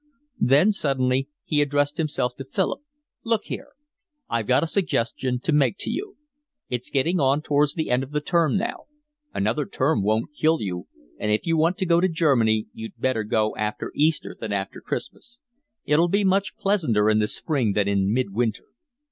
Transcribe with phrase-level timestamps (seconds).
[0.39, 2.81] Then suddenly he addressed himself to Philip:
[3.23, 3.67] "Look here,
[4.31, 6.17] I've got a suggestion to make to you.
[6.69, 8.85] It's getting on towards the end of the term now.
[9.31, 10.87] Another term won't kill you,
[11.19, 14.81] and if you want to go to Germany you'd better go after Easter than after
[14.81, 15.37] Christmas.
[15.85, 18.65] It'll be much pleasanter in the spring than in midwinter.